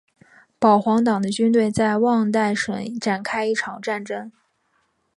[0.57, 4.31] 保皇党的军队在旺代省展开一场战争。